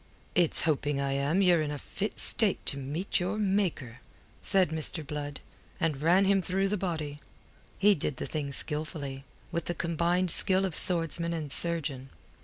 "It's 0.33 0.61
hoping 0.61 0.99
I 0.99 1.11
am 1.13 1.43
ye're 1.43 1.61
in 1.61 1.69
a 1.69 1.77
fit 1.77 2.17
state 2.17 2.65
to 2.65 2.77
meet 2.79 3.19
your 3.19 3.37
Maker," 3.37 3.99
said 4.41 4.71
Mr. 4.71 5.05
Blood, 5.05 5.41
and 5.79 6.01
ran 6.01 6.25
him 6.25 6.41
through 6.41 6.69
the 6.69 6.75
body. 6.75 7.19
He 7.77 7.93
did 7.93 8.17
the 8.17 8.25
thing 8.25 8.51
skilfully: 8.51 9.25
with 9.51 9.65
the 9.65 9.75
combined 9.75 10.31
skill 10.31 10.65
of 10.65 10.75
swordsman 10.75 11.33
and 11.33 11.51
surgeon. 11.51 12.09